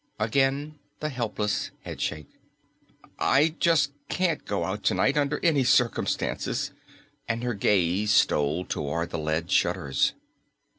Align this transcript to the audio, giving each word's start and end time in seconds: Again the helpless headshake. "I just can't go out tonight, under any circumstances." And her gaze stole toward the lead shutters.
Again 0.17 0.79
the 0.99 1.09
helpless 1.09 1.69
headshake. 1.83 2.25
"I 3.19 3.49
just 3.59 3.91
can't 4.09 4.43
go 4.45 4.63
out 4.63 4.81
tonight, 4.83 5.15
under 5.15 5.39
any 5.43 5.63
circumstances." 5.63 6.71
And 7.27 7.43
her 7.43 7.53
gaze 7.53 8.09
stole 8.09 8.65
toward 8.65 9.11
the 9.11 9.19
lead 9.19 9.51
shutters. 9.51 10.13